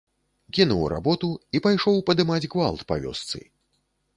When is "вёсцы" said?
3.05-3.47